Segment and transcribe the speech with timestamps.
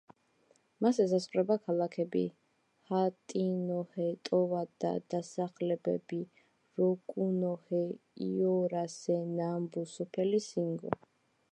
[0.83, 2.23] მას ესაზღვრება ქალაქები
[2.91, 6.21] ჰატინოჰე, ტოვადა, დასახლებები
[6.83, 7.85] როკუნოჰე,
[8.31, 10.99] ოირასე, ნამბუ, სოფელი სინგო.